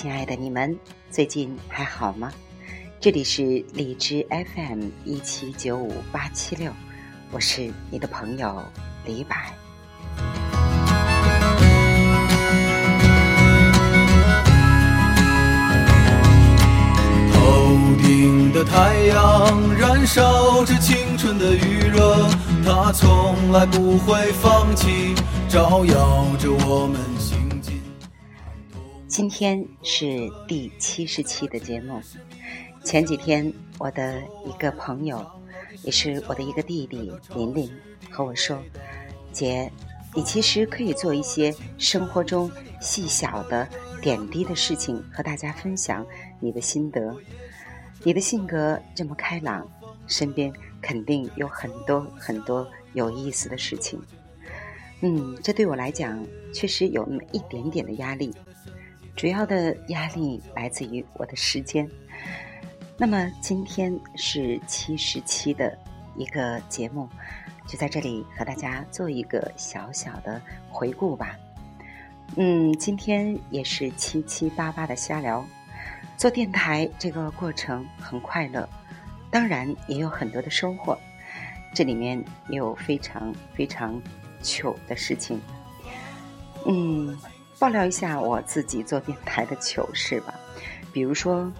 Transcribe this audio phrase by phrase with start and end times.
[0.00, 0.78] 亲爱的你们，
[1.10, 2.30] 最近还好吗？
[3.00, 3.42] 这里是
[3.74, 6.70] 荔枝 FM 一七九五八七六，
[7.32, 8.62] 我是你的朋友
[9.04, 9.34] 李柏。
[17.32, 22.28] 头顶的太阳燃烧着青春的余热，
[22.64, 25.16] 它从来不会放弃，
[25.48, 27.17] 照耀着我们。
[29.18, 32.00] 今天是第七十期的节目。
[32.84, 35.26] 前几天，我的一个朋友，
[35.82, 37.68] 也是我的一个弟弟琳琳，
[38.12, 38.62] 和我说
[39.34, 39.68] ：“姐，
[40.14, 42.48] 你其实可以做一些生活中
[42.80, 43.68] 细小的
[44.00, 46.06] 点滴的事情，和大家分享
[46.38, 47.12] 你的心得。
[48.04, 49.68] 你的性格这么开朗，
[50.06, 54.00] 身边肯定有很多很多有意思的事情。
[55.00, 58.32] 嗯，这对我来讲确实有那么一点点的压力，
[59.18, 61.86] 主要的压力来自于我的时间。”
[62.96, 65.76] 那么今天是七十期的
[66.16, 67.08] 一个节目，
[67.66, 71.36] 就在这里和大家做一个小小的回顾吧。
[72.36, 75.44] 嗯，今天也是七七八八的瞎聊。
[76.16, 78.68] 做电台这个过程很快乐，
[79.32, 80.96] 当然也有很多的收获。
[81.74, 84.00] 这里面也有非常非常
[84.42, 85.40] 糗的事情。
[86.66, 87.16] 嗯，
[87.58, 90.34] 爆料一下我自己做电台的糗事吧，
[90.92, 91.52] 比如说。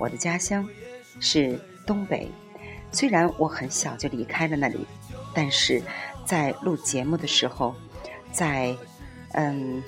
[0.00, 0.64] 我的家乡
[1.18, 2.30] 是东北，
[2.92, 4.86] 虽然我很小就离开了那里，
[5.34, 5.82] 但是
[6.24, 7.74] 在录节目的时候，
[8.30, 8.76] 在
[9.32, 9.82] 嗯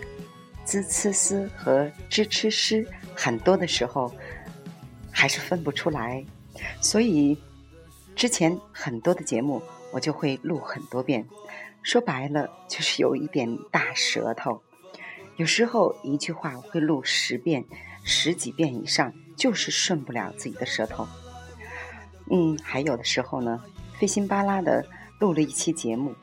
[0.65, 4.13] 滋呲丝和支吃诗很多的时候，
[5.13, 6.25] 还是分不出来，
[6.81, 7.39] 所以
[8.17, 11.25] 之前很多的节目我就会录很多遍，
[11.85, 14.61] 说白了就是有一点大舌头，
[15.41, 17.65] 有时候一句话会录十遍、
[18.05, 19.11] 十几遍以上。
[19.39, 21.09] 就是顺不了自己的舌头，
[22.31, 23.59] 嗯，还有的时候呢，
[23.99, 24.85] 费心巴拉的
[25.19, 26.15] 录了一期节目，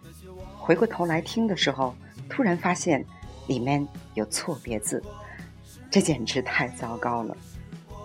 [0.56, 1.96] 回过头来听的时候，
[2.30, 3.04] 突然发现
[3.48, 5.04] 里面有错别字，
[5.90, 7.36] 这简直太糟糕了。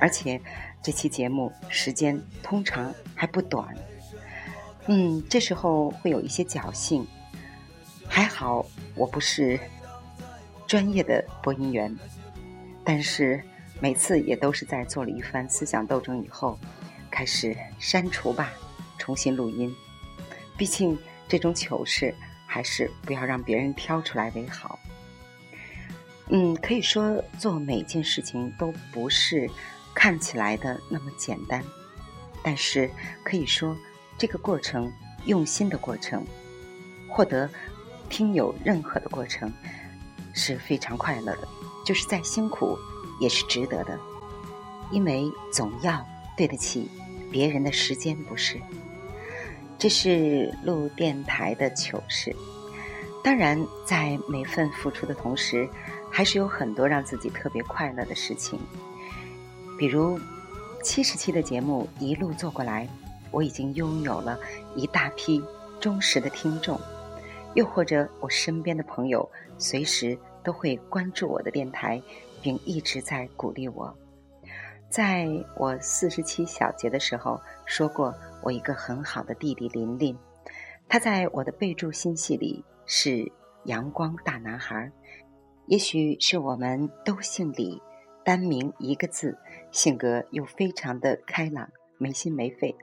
[0.00, 0.40] 而且
[0.82, 3.68] 这期节目时间通常还不短，
[4.86, 7.06] 嗯，这时候会有一些侥幸。
[8.08, 9.60] 还好我不是
[10.72, 11.94] 专业的播音员，
[12.82, 13.38] 但是。
[13.78, 16.56] 每次也都是在做了一番思想斗争以后，
[17.10, 18.52] 开始删除吧，
[18.96, 19.74] 重新录音。
[20.56, 20.96] 毕竟
[21.26, 22.14] 这种糗事
[22.46, 24.78] 还是不要让别人挑出来为好。
[26.28, 29.50] 嗯，可以说做每件事情都不是
[29.92, 31.60] 看起来的那么简单，
[32.40, 32.88] 但是
[33.24, 33.76] 可以说
[34.16, 34.92] 这个过程
[35.24, 36.24] 用心的过程，
[37.08, 37.50] 获得
[38.08, 39.52] 听友认可的过程
[40.32, 41.48] 是非常快乐的，
[41.84, 42.78] 就是再辛苦。
[43.20, 43.96] 也是值得的，
[44.90, 46.04] 因为总要
[46.36, 46.90] 对得起
[47.30, 48.60] 别人的时间，不是？
[49.78, 52.34] 这是录电台的糗事。
[53.22, 55.68] 当然，在每份付出的同时，
[56.10, 58.58] 还是有很多让自己特别快乐的事情。
[59.78, 60.18] 比如
[60.82, 62.88] 七十期的节目一路做过来，
[63.30, 64.36] 我已经拥有了
[64.74, 65.40] 一大批
[65.78, 66.80] 忠实的听众，
[67.54, 72.02] 又或者我身边的朋友随时都会关注我的电台。
[72.42, 73.96] 并一直在鼓励我。
[74.90, 78.12] 在我四十七小节的时候说过，
[78.42, 80.18] 我一个很好的弟弟琳琳，
[80.88, 83.30] 他在我的备注信息里是
[83.66, 84.90] 阳光大男孩。
[85.68, 87.80] 也许是我们都姓李，
[88.24, 89.38] 单名一个字，
[89.70, 92.76] 性格又非常的开朗，没心没肺。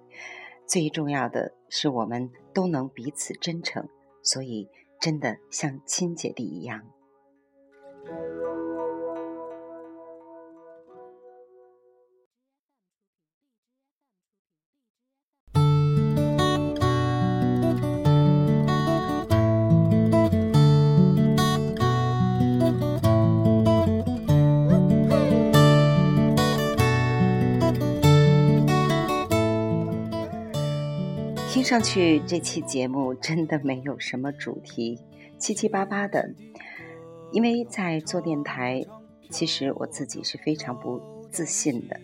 [0.65, 3.87] 最重要的是，我们都能彼此真诚，
[4.21, 4.67] 所以
[4.99, 6.81] 真的像亲姐弟一样。
[31.69, 34.97] 上去这期节目真的没有什么主题，
[35.37, 36.33] 七七八八的。
[37.31, 38.83] 因为在做电台，
[39.29, 40.99] 其实我自己是非常不
[41.29, 41.99] 自信的，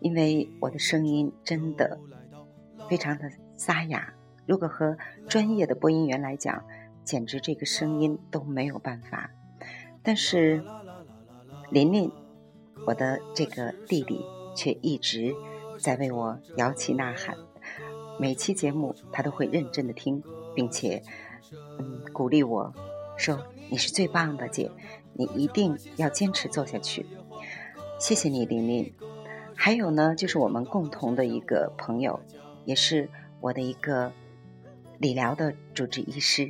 [0.00, 1.98] 因为我的声音真的
[2.90, 4.12] 非常的沙哑。
[4.44, 6.62] 如果和专业的播音员来讲，
[7.02, 9.30] 简直这个声音都没有办法。
[10.02, 10.62] 但是
[11.70, 12.12] 琳琳，
[12.86, 14.20] 我的这个弟弟，
[14.54, 15.34] 却一直
[15.80, 17.34] 在为我摇旗呐喊。
[18.22, 20.22] 每期节目，他都会认真的听，
[20.54, 21.02] 并且，
[21.80, 22.72] 嗯，鼓励我
[23.16, 23.36] 说
[23.68, 24.70] ：“你是最棒的姐，
[25.12, 27.04] 你一定要坚持做下去。”
[27.98, 28.94] 谢谢你，琳琳。
[29.56, 32.20] 还有呢，就是我们共同的一个朋友，
[32.64, 33.10] 也是
[33.40, 34.12] 我的一个
[34.98, 36.48] 理疗的主治医师，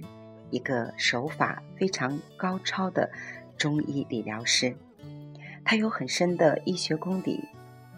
[0.50, 3.10] 一个手法非常高超的
[3.56, 4.76] 中医理疗师。
[5.64, 7.40] 他有很深的医学功底，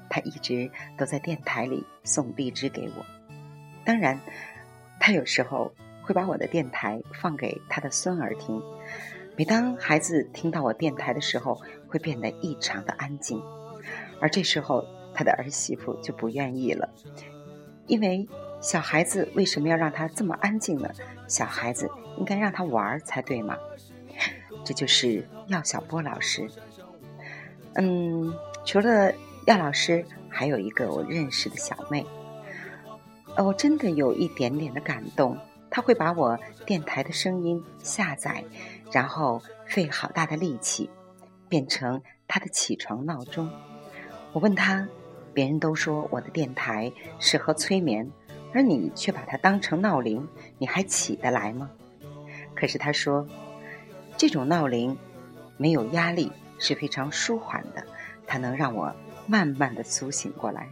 [0.08, 3.04] 他一直都在电台里送荔枝给我。
[3.84, 4.20] 当然，
[4.98, 5.72] 他有时候
[6.02, 8.62] 会把我的电台放给他的孙儿听。
[9.36, 13.42] 每当孩子听到我电台的时候，会变得异常的安静，
[14.20, 16.88] 而这时候他的儿媳妇就不愿意了，
[17.86, 18.28] 因为
[18.60, 20.88] 小孩子为什么要让他这么安静呢？
[21.26, 23.58] 小孩子应该让他玩才对嘛。
[24.64, 26.48] 这就是药小波老师。
[27.74, 28.32] 嗯，
[28.64, 29.12] 除了
[29.46, 32.06] 药老师，还有一个我认识的小妹，
[33.36, 35.36] 哦，我真的有一点点的感动。
[35.70, 38.44] 他会把我电台的声音下载，
[38.92, 40.88] 然后费好大的力气，
[41.48, 43.50] 变成他的起床闹钟。
[44.32, 44.86] 我问他，
[45.32, 48.08] 别人都说我的电台适合催眠，
[48.52, 50.28] 而你却把它当成闹铃，
[50.58, 51.68] 你还起得来吗？
[52.54, 53.26] 可是他说，
[54.16, 54.96] 这种闹铃
[55.56, 57.84] 没有压力，是非常舒缓的，
[58.28, 58.94] 它能让我
[59.26, 60.68] 慢慢的苏醒过来。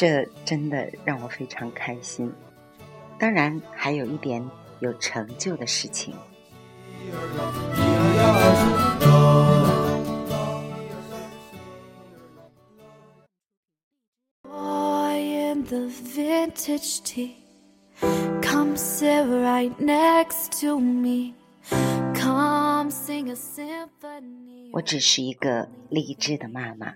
[0.00, 2.32] 这真的让我非常开心。
[3.18, 4.42] 当然，还有一点
[4.78, 6.14] 有成就的事情。
[24.72, 26.94] 我只是一个励志的妈妈，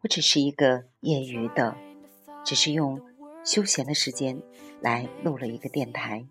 [0.00, 1.76] 我只是一个业余的，
[2.46, 2.98] 只是用
[3.44, 4.40] 休闲的时间。
[4.82, 6.26] 来录了一个电台，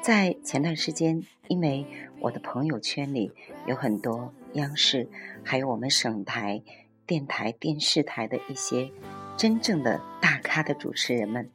[0.00, 1.84] 在前段时间，因为
[2.20, 3.32] 我的朋友圈里
[3.66, 5.08] 有很多央视，
[5.44, 6.62] 还有我们省台
[7.06, 8.88] 电台、电视台的一些
[9.36, 11.50] 真正的大咖的主持人们，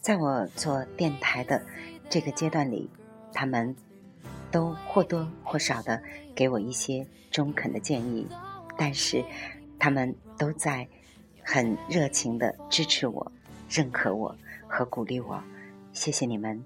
[0.00, 1.64] 在我做电台的
[2.10, 2.90] 这个阶段里，
[3.32, 3.74] 他们
[4.50, 6.02] 都或多或少的
[6.34, 8.26] 给我一些中肯的建议，
[8.76, 9.24] 但是
[9.78, 10.86] 他们都在
[11.44, 13.30] 很热情的支持我、
[13.68, 14.34] 认可我。
[14.66, 15.40] 和鼓励我，
[15.92, 16.64] 谢谢你们，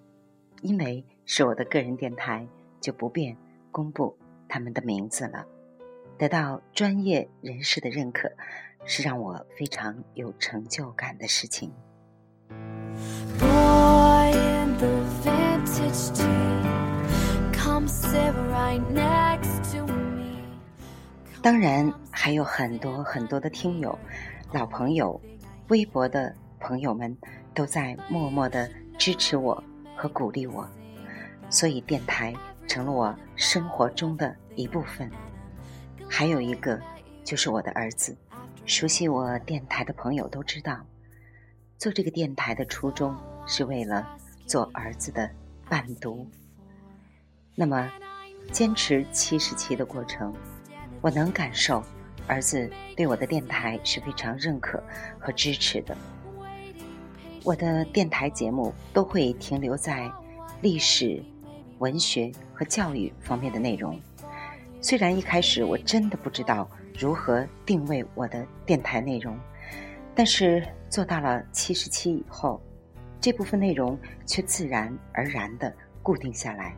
[0.63, 2.47] 因为是我的个人电台，
[2.81, 3.37] 就不便
[3.71, 4.17] 公布
[4.49, 5.45] 他们的名字了。
[6.17, 8.33] 得到专业人士的认可，
[8.87, 11.71] 是让我非常有成就感的事情。
[21.43, 23.99] 当然，还有很多很多的听友、
[24.53, 25.21] 老朋友、
[25.69, 27.17] 微博的朋友们。
[27.55, 29.61] 都在默默的支持我
[29.97, 30.65] 和鼓励我，
[31.51, 32.33] 所以电台
[32.69, 35.11] 成了我生活中的一部分。
[36.09, 36.81] 还有一个
[37.25, 38.17] 就是我的儿子，
[38.65, 40.87] 熟悉我电台的朋友都知道，
[41.79, 44.09] 做这个电台的初衷是为了
[44.47, 45.29] 做儿子的
[45.69, 46.25] 伴读。
[47.57, 47.91] 那么，
[48.53, 50.33] 坚持七十期的过程，
[51.01, 51.83] 我能感受
[52.29, 54.81] 儿子对我的电台是非常认可
[55.19, 55.97] 和支持的。
[57.43, 60.11] 我的电台节目都会停留在
[60.61, 61.23] 历史、
[61.79, 63.99] 文学和教育方面的内容。
[64.81, 69.37] 虽然一开始我真的不知道如何定位我的电台内容，
[70.15, 72.61] 但是做到了七十七以后，
[73.21, 76.75] 这部分内容却自然而然的固定下来。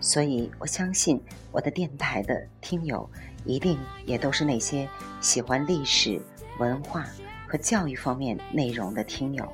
[0.00, 3.08] 所以我相信我的电台的听友
[3.44, 4.88] 一定也都是那些
[5.20, 6.20] 喜欢历史
[6.58, 7.06] 文化
[7.46, 9.50] 和教育方面内容的听友。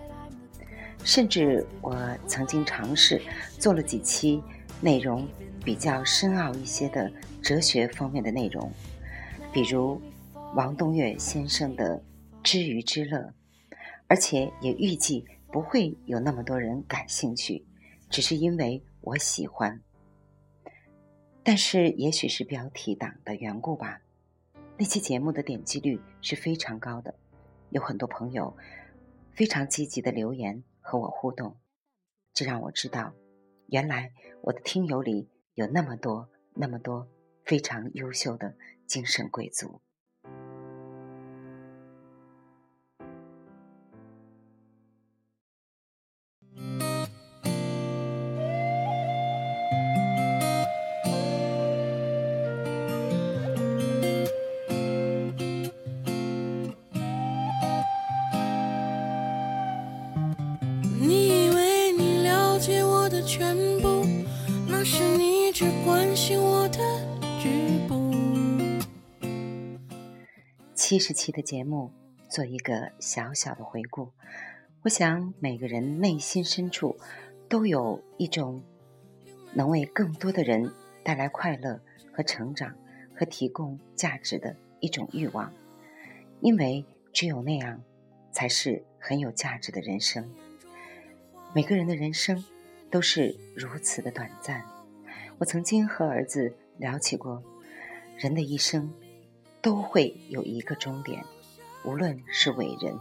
[1.03, 3.21] 甚至我曾经尝试
[3.59, 4.43] 做了几期
[4.81, 5.27] 内容
[5.65, 7.11] 比较深奥一些的
[7.43, 8.71] 哲学方面的内容，
[9.53, 10.01] 比如
[10.55, 11.97] 王东岳先生的
[12.43, 13.19] 《知鱼之乐》，
[14.09, 17.65] 而且也预计不会有那么多人感兴趣，
[18.11, 19.81] 只是因为我喜欢。
[21.51, 24.01] 但是也许是标题党的缘故吧，
[24.79, 27.13] 那期节目的点击率是非常高的，
[27.71, 28.57] 有很多朋友
[29.33, 30.63] 非常积极的留言。
[30.81, 31.57] 和我互动，
[32.33, 33.13] 这让我知道，
[33.67, 37.09] 原来我的听友里有那么多、那么多
[37.45, 38.55] 非常优秀的
[38.87, 39.81] 精神贵族。
[70.91, 71.93] 七十期的节目
[72.29, 74.11] 做一个小小的回顾。
[74.83, 76.99] 我想每个人内心深处
[77.49, 78.61] 都有一种
[79.55, 80.69] 能为更多的人
[81.05, 81.81] 带来快乐
[82.13, 82.75] 和成长
[83.15, 85.53] 和提供价值的一种欲望，
[86.41, 87.81] 因为只有那样，
[88.33, 90.29] 才是很有价值的人生。
[91.55, 92.45] 每个人的人生
[92.91, 94.65] 都是如此的短暂。
[95.39, 97.41] 我曾经和儿子聊起过，
[98.19, 98.93] 人的一生
[99.63, 101.25] 都会有一个终点，
[101.85, 102.99] 无论是伟人。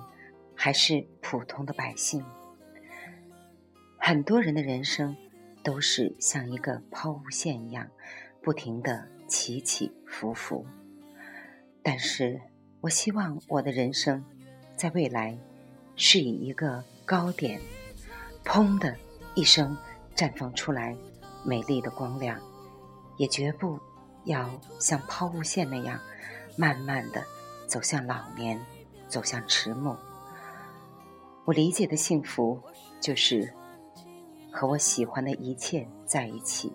[0.62, 2.22] 还是普通的百姓，
[3.98, 5.16] 很多人的人生
[5.64, 7.88] 都是像一个抛物线一样，
[8.42, 10.66] 不停的起起伏伏。
[11.82, 12.42] 但是
[12.82, 14.22] 我希望我的人生，
[14.76, 15.40] 在未来
[15.96, 17.62] 是以一个高点，
[18.44, 18.94] 砰的
[19.34, 19.78] 一声
[20.14, 20.94] 绽放出来
[21.46, 22.38] 美丽的光亮，
[23.16, 23.80] 也绝不
[24.26, 25.98] 要像抛物线那样，
[26.60, 27.24] 慢慢的
[27.68, 28.60] 走向老年，
[29.08, 29.96] 走向迟暮。
[31.46, 32.62] 我理解的幸福，
[33.00, 33.54] 就是
[34.52, 36.74] 和我喜欢的一切在一起。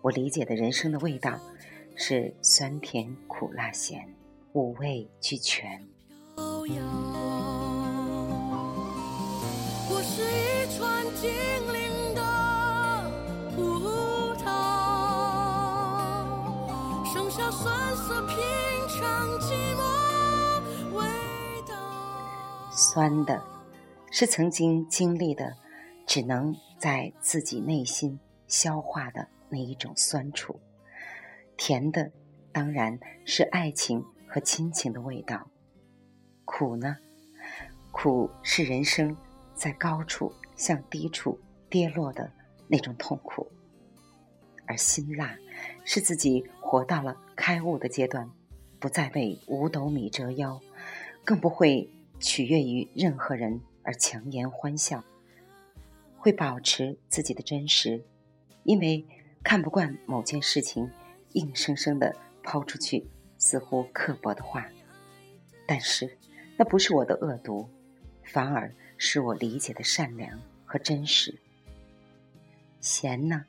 [0.00, 1.38] 我理解的人生的味道，
[1.94, 4.12] 是酸甜苦辣咸，
[4.54, 5.80] 五味俱全。
[6.36, 6.66] 我
[10.02, 11.30] 是一串精
[11.72, 11.91] 灵
[17.34, 18.36] 剩下酸涩品
[18.88, 21.02] 尝寂寞味
[21.66, 21.74] 道。
[22.70, 23.42] 酸的，
[24.10, 25.56] 是曾经经历的，
[26.06, 30.52] 只能在自己内心消化的那一种酸楚；
[31.56, 32.12] 甜的，
[32.52, 35.48] 当然是爱情和亲情的味道。
[36.44, 36.98] 苦呢？
[37.92, 39.16] 苦是人生
[39.54, 42.30] 在高处向低处跌落的
[42.68, 43.46] 那种痛苦；
[44.66, 45.34] 而辛辣，
[45.84, 48.30] 是自己活到了开悟的阶段，
[48.78, 50.60] 不再被五斗米折腰，
[51.24, 51.88] 更不会。
[52.24, 55.02] 取悦于任何人而强颜欢笑，
[56.16, 58.00] 会保持自己的真实，
[58.62, 59.04] 因为
[59.42, 60.88] 看不惯某件事情，
[61.32, 63.04] 硬生生的抛出去
[63.38, 64.68] 似乎刻薄的话。
[65.66, 66.16] 但是，
[66.56, 67.68] 那不是我的恶毒，
[68.22, 71.36] 反而是我理解的善良和真实。
[72.80, 73.44] 闲呢？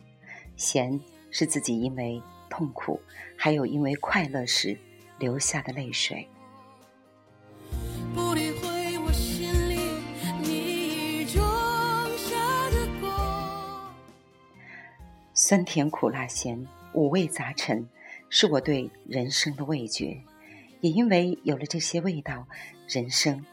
[0.55, 0.99] 闲
[1.33, 3.01] 是自己因为痛苦，
[3.35, 4.77] 还有因为快乐时
[5.19, 6.25] 流下的泪水。
[15.33, 17.89] 酸甜苦辣咸，五味杂陈，
[18.29, 20.21] 是我对人生的味觉。
[20.79, 22.47] 也因为有了这些味道，
[22.87, 23.43] 人生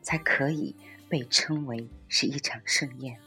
[0.00, 0.74] 才可以
[1.08, 3.18] 被称为是一场盛宴。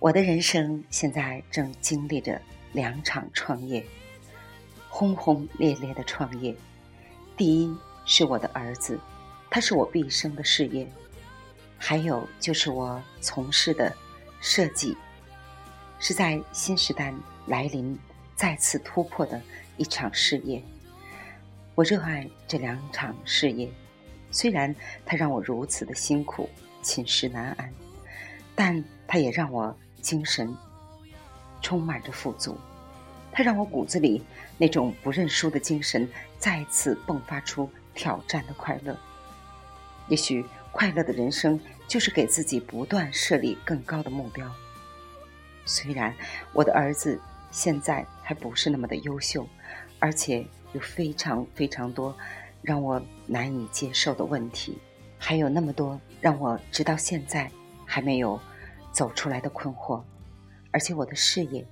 [0.00, 2.40] 我的人生现在正经历着
[2.72, 3.84] 两场创业，
[4.88, 6.54] 轰轰烈烈的创业。
[7.36, 8.96] 第一是我的儿子，
[9.50, 10.88] 他是我毕生的事业。
[11.76, 13.92] 还有就是我从事的
[14.40, 14.96] 设计，
[15.98, 17.12] 是在新时代
[17.46, 17.98] 来临、
[18.36, 19.40] 再次突破的
[19.78, 20.62] 一场事业。
[21.74, 23.68] 我热爱这两场事业，
[24.30, 24.72] 虽然
[25.04, 26.48] 它让我如此的辛苦、
[26.82, 27.72] 寝食难安，
[28.54, 30.56] 但它也让我精神
[31.60, 32.56] 充满着富足。
[33.32, 34.22] 它让我骨子里
[34.56, 38.96] 那种不认输的精神再次迸发出挑战的快乐。
[40.08, 40.44] 也许。
[40.70, 44.48] 快乐的人生就是给自己不断设立更高的目标。
[45.64, 46.14] 虽然
[46.52, 47.18] 我的儿子
[47.50, 49.48] 现在还不是那么的优秀，
[49.98, 52.14] 而且有非常非常多
[52.62, 54.78] 让我难以接受的问题，
[55.18, 57.50] 还有那么多让我直到现在
[57.84, 58.38] 还没有
[58.92, 60.02] 走出来的困惑，
[60.72, 61.66] 而且我的事业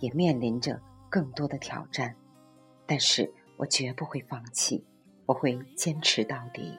[0.00, 2.14] 也面临着更多的挑战，
[2.86, 4.84] 但是我绝不会放弃，
[5.26, 6.78] 我会坚持到底。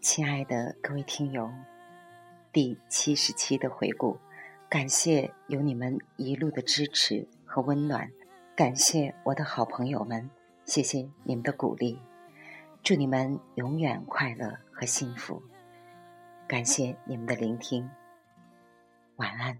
[0.00, 1.50] 亲爱的各位听友，
[2.52, 4.18] 第七十期的回顾，
[4.68, 8.10] 感谢有你们一路的支持和温暖，
[8.54, 10.28] 感谢我的好朋友们，
[10.66, 11.98] 谢谢你们的鼓励，
[12.82, 15.40] 祝你们永远快乐和幸福，
[16.48, 17.88] 感谢你们的聆听，
[19.14, 19.56] 晚安。